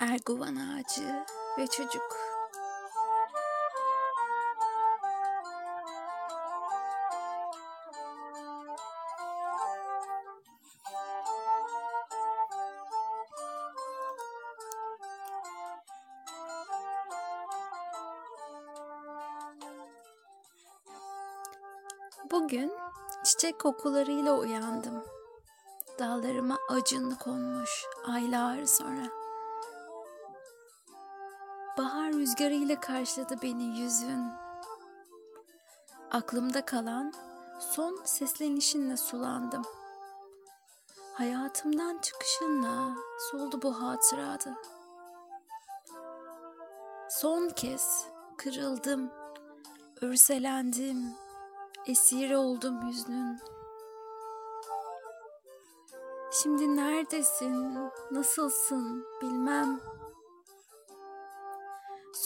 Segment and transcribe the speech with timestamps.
[0.00, 1.24] Erguvan ağacı
[1.58, 2.16] ve çocuk.
[22.30, 22.72] Bugün
[23.24, 25.04] çiçek kokularıyla uyandım.
[25.98, 29.17] Dağlarıma acın konmuş aylar sonra.
[32.18, 34.32] Rüzgarıyla karşıladı beni yüzün.
[36.10, 37.12] Aklımda kalan
[37.60, 39.62] son seslenişinle sulandım.
[41.14, 42.94] Hayatımdan çıkışınla
[43.30, 44.54] soldu bu hatırada.
[47.10, 48.06] Son kez
[48.36, 49.10] kırıldım,
[50.00, 51.14] örselendim,
[51.86, 53.38] esir oldum hüznün.
[56.30, 57.78] Şimdi neredesin,
[58.10, 59.77] nasılsın bilmem.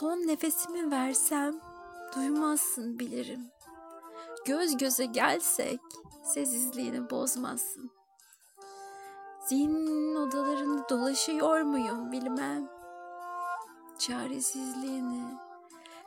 [0.00, 1.60] Son nefesimi versem
[2.16, 3.50] duymazsın bilirim.
[4.46, 5.80] Göz göze gelsek
[6.24, 7.90] sessizliğini bozmazsın.
[9.46, 12.68] Zihin odalarında dolaşıyor muyum bilmem.
[13.98, 15.38] Çaresizliğini,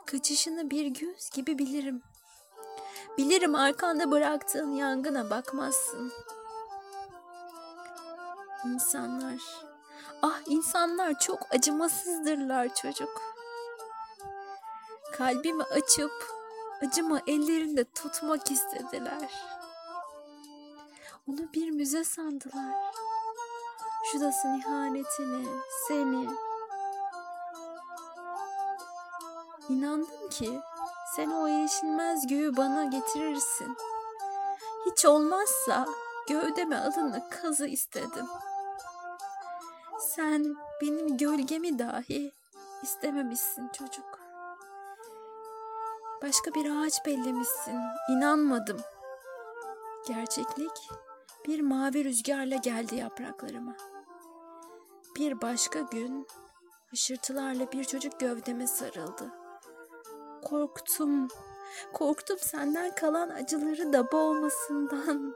[0.06, 2.02] kaçışını bir göz gibi bilirim.
[3.18, 6.12] Bilirim arkanda bıraktığın yangına bakmazsın.
[8.64, 9.42] İnsanlar,
[10.22, 13.33] ah insanlar çok acımasızdırlar çocuk.
[15.18, 16.12] Kalbimi açıp
[16.82, 19.44] acımı ellerinde tutmak istediler.
[21.28, 22.74] Onu bir müze sandılar.
[24.12, 25.46] Şurasın ihanetini,
[25.88, 26.28] seni.
[29.68, 30.60] İnandım ki
[31.16, 33.76] sen o erişilmez göğü bana getirirsin.
[34.86, 35.86] Hiç olmazsa
[36.28, 38.26] gövdeme alını kazı istedim.
[40.00, 42.32] Sen benim gölgemi dahi
[42.82, 44.23] istememişsin çocuk.
[46.24, 47.78] Başka bir ağaç bellemişsin.
[48.08, 48.80] İnanmadım.
[50.08, 50.90] Gerçeklik
[51.46, 53.76] bir mavi rüzgarla geldi yapraklarıma.
[55.16, 56.26] Bir başka gün
[56.90, 59.30] hışırtılarla bir çocuk gövdeme sarıldı.
[60.44, 61.28] Korktum.
[61.92, 65.34] Korktum senden kalan acıları da boğmasından.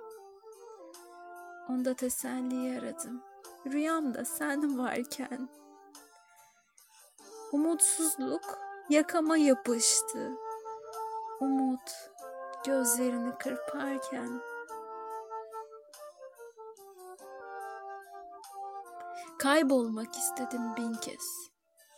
[1.69, 3.23] Onda teselli aradım.
[3.67, 5.49] Rüyamda sen varken.
[7.53, 8.59] Umutsuzluk
[8.91, 10.48] yakama yapıştı.
[11.41, 12.11] Umut
[12.67, 14.41] gözlerini kırparken.
[19.39, 21.51] Kaybolmak istedim bin kez.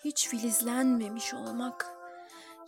[0.04, 1.86] Hiç filizlenmemiş olmak.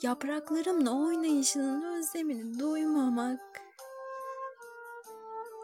[0.02, 3.62] Yapraklarımla oynayışının özlemini duymamak.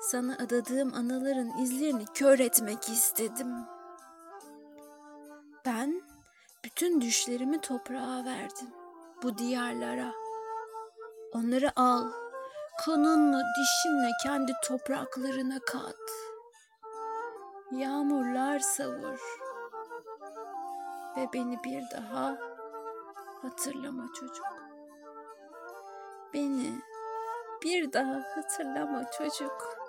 [0.01, 3.55] Sana adadığım anıların izlerini kör etmek istedim.
[5.67, 6.03] Ben
[6.65, 8.69] bütün düşlerimi toprağa verdim.
[9.23, 10.28] Bu diyarlara.
[11.35, 12.11] Onları al.
[12.85, 15.97] Kanınla, dişinle kendi topraklarına kat.
[17.73, 19.21] Yağmurlar savur.
[21.17, 22.39] Ve beni bir daha
[23.43, 24.47] hatırlama çocuk.
[26.35, 26.73] Beni
[27.65, 29.88] bir daha hatırlama çocuk.